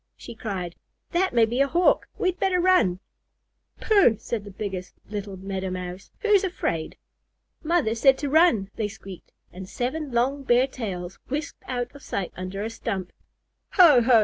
she 0.17 0.33
cried. 0.33 0.73
"That 1.11 1.31
may 1.31 1.45
be 1.45 1.61
a 1.61 1.67
Hawk. 1.67 2.07
We'd 2.17 2.39
better 2.39 2.59
run." 2.59 2.99
"Pooh!" 3.79 4.17
said 4.17 4.45
the 4.45 4.49
biggest 4.49 4.95
little 5.11 5.37
Meadow 5.37 5.69
Mouse. 5.69 6.09
"Who's 6.21 6.43
afraid?" 6.43 6.97
"Mother 7.63 7.93
said 7.93 8.17
to 8.17 8.27
run," 8.27 8.71
they 8.77 8.87
squeaked, 8.87 9.31
and 9.53 9.69
seven 9.69 10.11
long 10.11 10.41
bare 10.41 10.65
tails 10.65 11.19
whisked 11.27 11.61
out 11.67 11.93
of 11.93 12.01
sight 12.01 12.33
under 12.35 12.63
a 12.63 12.69
stump. 12.71 13.11
"Ho 13.73 14.01
ho!" 14.01 14.19